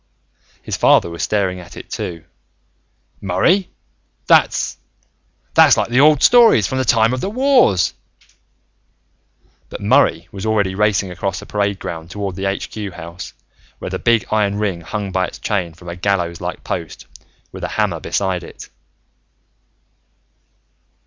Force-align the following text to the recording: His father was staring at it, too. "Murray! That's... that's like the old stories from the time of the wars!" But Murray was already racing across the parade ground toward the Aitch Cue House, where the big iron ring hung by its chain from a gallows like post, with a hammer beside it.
His 0.63 0.75
father 0.75 1.11
was 1.11 1.21
staring 1.21 1.59
at 1.59 1.77
it, 1.77 1.91
too. 1.91 2.23
"Murray! 3.21 3.69
That's... 4.25 4.77
that's 5.53 5.77
like 5.77 5.89
the 5.89 5.99
old 5.99 6.23
stories 6.23 6.65
from 6.65 6.79
the 6.79 6.85
time 6.85 7.13
of 7.13 7.21
the 7.21 7.29
wars!" 7.29 7.93
But 9.69 9.79
Murray 9.79 10.27
was 10.31 10.43
already 10.43 10.73
racing 10.73 11.11
across 11.11 11.39
the 11.39 11.45
parade 11.45 11.77
ground 11.77 12.09
toward 12.09 12.35
the 12.35 12.45
Aitch 12.47 12.71
Cue 12.71 12.89
House, 12.89 13.33
where 13.77 13.91
the 13.91 13.99
big 13.99 14.25
iron 14.31 14.57
ring 14.57 14.81
hung 14.81 15.11
by 15.11 15.27
its 15.27 15.37
chain 15.37 15.75
from 15.75 15.87
a 15.87 15.95
gallows 15.95 16.41
like 16.41 16.63
post, 16.63 17.05
with 17.51 17.63
a 17.63 17.67
hammer 17.77 17.99
beside 17.99 18.43
it. 18.43 18.69